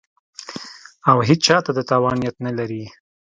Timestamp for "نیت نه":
2.21-2.51